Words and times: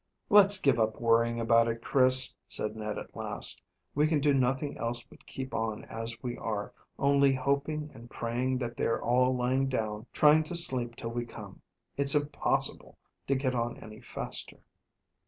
"Let's 0.31 0.59
give 0.59 0.79
up 0.79 0.99
worrying 0.99 1.39
about 1.39 1.67
it, 1.67 1.83
Chris," 1.83 2.35
said 2.47 2.75
Ned 2.75 2.97
at 2.97 3.15
last. 3.15 3.61
"We 3.93 4.07
can 4.07 4.19
do 4.19 4.33
nothing 4.33 4.75
else 4.79 5.03
but 5.03 5.27
keep 5.27 5.53
on 5.53 5.85
as 5.85 6.23
we 6.23 6.35
are, 6.39 6.73
only 6.97 7.35
hoping 7.35 7.91
and 7.93 8.09
praying 8.09 8.57
that 8.57 8.77
they're 8.77 8.99
all 8.99 9.37
lying 9.37 9.67
down 9.69 10.07
trying 10.11 10.41
to 10.45 10.55
sleep 10.55 10.95
till 10.95 11.11
we 11.11 11.25
come. 11.27 11.61
It's 11.97 12.15
impossible 12.15 12.97
to 13.27 13.35
get 13.35 13.53
on 13.53 13.77
any 13.77 14.01
faster." 14.01 14.57